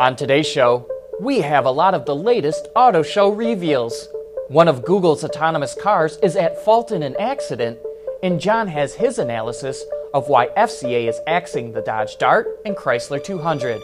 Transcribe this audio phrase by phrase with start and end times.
[0.00, 0.88] On today's show,
[1.20, 4.08] we have a lot of the latest auto show reveals.
[4.48, 7.78] One of Google's autonomous cars is at fault in an accident,
[8.22, 9.84] and John has his analysis
[10.14, 13.82] of why FCA is axing the Dodge Dart and Chrysler 200.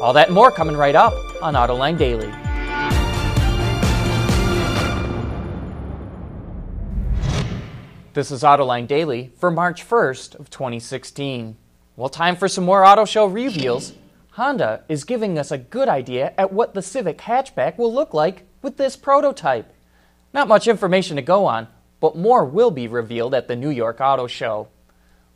[0.00, 2.32] All that more coming right up on Autoline Daily.
[8.12, 11.56] This is Autoline Daily for March 1st of 2016.
[11.96, 13.94] Well, time for some more auto show reveals.
[14.36, 18.46] Honda is giving us a good idea at what the Civic hatchback will look like
[18.60, 19.72] with this prototype.
[20.34, 21.68] Not much information to go on,
[22.00, 24.68] but more will be revealed at the New York Auto Show.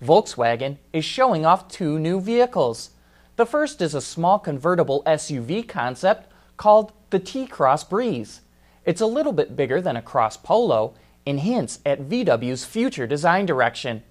[0.05, 2.91] Volkswagen is showing off two new vehicles.
[3.37, 8.43] The first is a small convertible SUV concept called the T Cross Breeze.
[8.85, 10.93] It's a little bit bigger than a Cross Polo
[11.27, 14.03] and hints at VW's future design direction.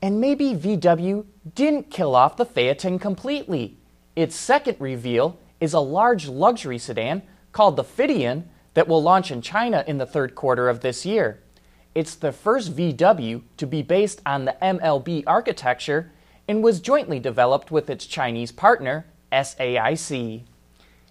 [0.00, 3.80] And maybe VW didn't kill off the Phaeton completely.
[4.16, 9.42] Its second reveal is a large luxury sedan called the Phideon that will launch in
[9.42, 11.40] China in the third quarter of this year.
[11.94, 16.12] It's the first VW to be based on the MLB architecture
[16.46, 20.42] and was jointly developed with its Chinese partner, SAIC.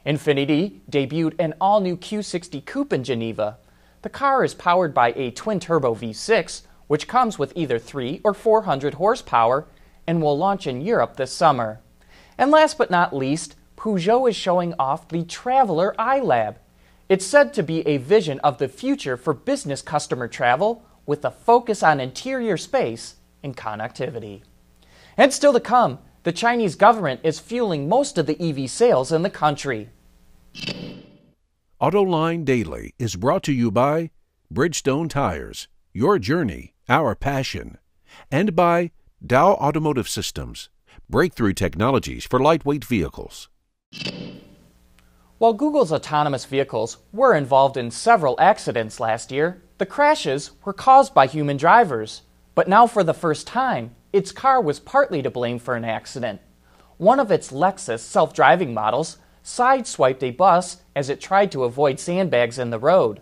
[0.06, 3.58] Infiniti debuted an all new Q60 Coupe in Geneva.
[4.02, 8.34] The car is powered by a twin turbo V6, which comes with either 3 or
[8.34, 9.66] 400 horsepower
[10.06, 11.80] and will launch in Europe this summer.
[12.38, 16.56] And last but not least, Peugeot is showing off the Traveler iLab.
[17.09, 21.31] It's said to be a vision of the future for business customer travel with a
[21.31, 24.42] focus on interior space and connectivity.
[25.17, 29.22] And still to come, the Chinese government is fueling most of the EV sales in
[29.22, 29.89] the country.
[31.81, 34.11] AutoLine Daily is brought to you by
[34.52, 37.78] Bridgestone Tires, your journey, our passion,
[38.31, 38.92] and by
[39.26, 40.70] Dow Automotive Systems,
[41.09, 43.50] breakthrough technologies for lightweight vehicles.
[45.38, 51.14] While Google's autonomous vehicles were involved in several accidents last year, the crashes were caused
[51.14, 52.22] by human drivers.
[52.55, 56.39] But now, for the first time, its car was partly to blame for an accident.
[56.98, 62.00] One of its Lexus self driving models sideswiped a bus as it tried to avoid
[62.00, 63.20] sandbags in the road.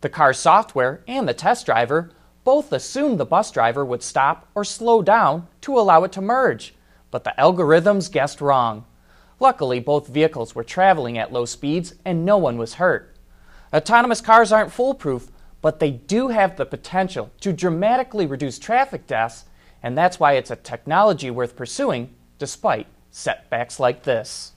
[0.00, 2.10] The car's software and the test driver
[2.42, 6.74] both assumed the bus driver would stop or slow down to allow it to merge,
[7.10, 8.84] but the algorithms guessed wrong.
[9.38, 13.16] Luckily, both vehicles were traveling at low speeds and no one was hurt.
[13.72, 15.30] Autonomous cars aren't foolproof,
[15.62, 19.44] but they do have the potential to dramatically reduce traffic deaths,
[19.82, 24.52] and that's why it's a technology worth pursuing despite setbacks like this.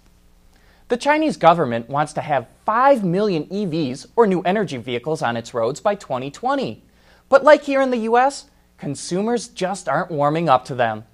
[0.90, 5.53] The Chinese government wants to have 5 million EVs or new energy vehicles on its
[5.53, 6.84] roads by 2020.
[7.30, 8.46] But like here in the US,
[8.78, 11.06] consumers just aren't warming up to them.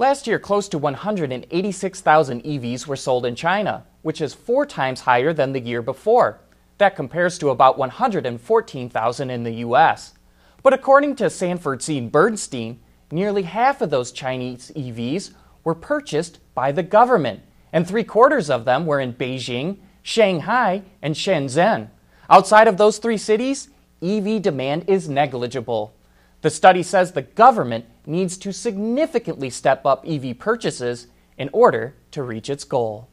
[0.00, 5.34] Last year, close to 186,000 EVs were sold in China, which is four times higher
[5.34, 6.40] than the year before.
[6.78, 10.14] That compares to about 114,000 in the US.
[10.62, 12.00] But according to Sanford C.
[12.00, 12.80] Bernstein,
[13.12, 15.34] nearly half of those Chinese EVs
[15.64, 21.14] were purchased by the government, and three quarters of them were in Beijing, Shanghai, and
[21.14, 21.90] Shenzhen.
[22.30, 23.68] Outside of those three cities,
[24.00, 25.94] EV demand is negligible.
[26.40, 31.06] The study says the government needs to significantly step up EV purchases
[31.38, 33.08] in order to reach its goal.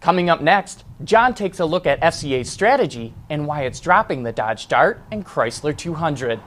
[0.00, 4.32] Coming up next, John takes a look at FCA's strategy and why it's dropping the
[4.32, 6.40] Dodge Dart and Chrysler 200.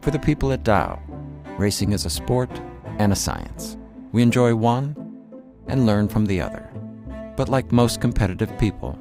[0.00, 1.00] For the people at Dow,
[1.56, 2.50] racing is a sport
[2.98, 3.76] and a science.
[4.12, 4.96] We enjoy one
[5.68, 6.68] and learn from the other.
[7.36, 8.98] But like most competitive people,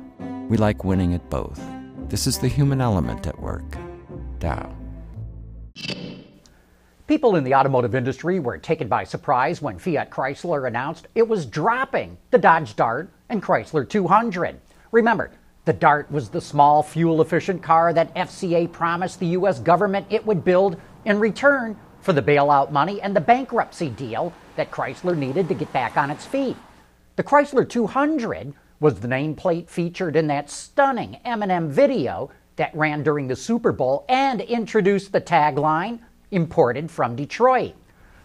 [0.48, 1.60] we like winning at both.
[2.10, 3.76] This is the human element at work.
[4.40, 4.72] Dow.
[7.16, 11.46] People in the automotive industry were taken by surprise when Fiat Chrysler announced it was
[11.46, 14.60] dropping the Dodge Dart and Chrysler 200.
[14.92, 15.32] Remember,
[15.64, 19.62] the Dart was the small, fuel efficient car that FCA promised the U.S.
[19.62, 24.70] government it would build in return for the bailout money and the bankruptcy deal that
[24.70, 26.58] Chrysler needed to get back on its feet.
[27.16, 33.30] The Chrysler 200 was the nameplate featured in that stunning Eminem video that ran during
[33.30, 36.00] the Super Bowl and introduced the tagline
[36.32, 37.74] imported from Detroit.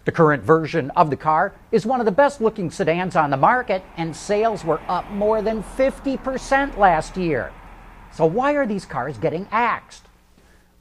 [0.04, 3.36] The current version of the car is one of the best looking sedans on the
[3.36, 7.52] market, and sales were up more than 50% last year.
[8.12, 10.06] So, why are these cars getting axed?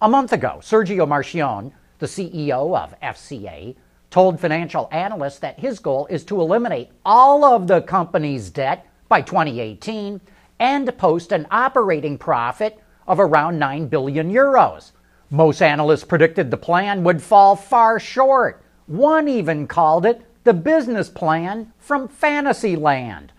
[0.02, 3.76] A month ago, Sergio Marchionne, the CEO of FCA,
[4.10, 9.22] told financial analysts that his goal is to eliminate all of the company's debt by
[9.22, 10.22] 2018
[10.60, 14.92] and post an operating profit of around 9 billion euros.
[15.32, 18.64] Most analysts predicted the plan would fall far short.
[18.88, 23.32] One even called it the business plan from Fantasyland.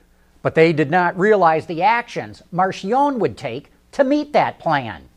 [0.43, 5.09] But they did not realize the actions Marchionne would take to meet that plan.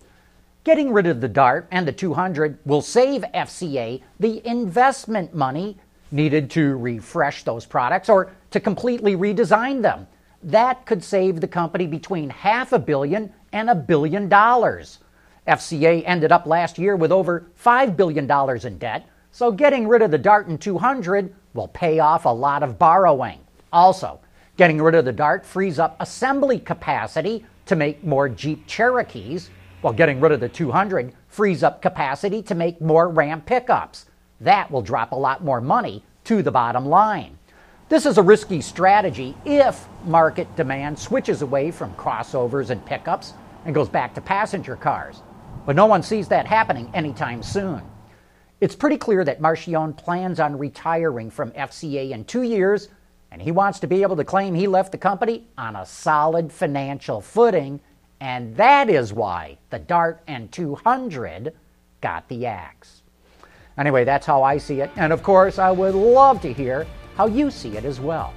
[0.64, 5.78] Getting rid of the Dart and the 200 will save FCA the investment money
[6.12, 10.08] needed to refresh those products or to completely redesign them.
[10.42, 15.00] That could save the company between half a billion and a billion dollars.
[15.48, 18.30] FCA ended up last year with over $5 billion
[18.66, 22.64] in debt, so getting rid of the Dart and 200 will pay off a lot
[22.64, 23.40] of borrowing.
[23.72, 24.20] Also,
[24.58, 29.50] getting rid of the Dart frees up assembly capacity to make more Jeep Cherokees,
[29.82, 34.06] while getting rid of the 200 frees up capacity to make more Ram pickups.
[34.40, 37.38] That will drop a lot more money to the bottom line.
[37.90, 43.34] This is a risky strategy if market demand switches away from crossovers and pickups
[43.66, 45.22] and goes back to passenger cars.
[45.66, 47.82] But no one sees that happening anytime soon.
[48.60, 52.90] It's pretty clear that Marchionne plans on retiring from FCA in two years,
[53.32, 56.52] and he wants to be able to claim he left the company on a solid
[56.52, 57.80] financial footing,
[58.20, 61.54] and that is why the Dart and 200
[62.00, 63.02] got the axe.
[63.78, 67.28] Anyway, that's how I see it, and of course, I would love to hear how
[67.28, 68.34] you see it as well.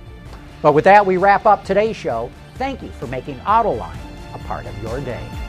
[0.63, 2.31] But with that, we wrap up today's show.
[2.55, 3.99] Thank you for making Autoline
[4.35, 5.46] a part of your day.